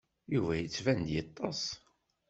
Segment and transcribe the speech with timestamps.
[0.33, 1.63] Yuba yettban-d yeṭṭes.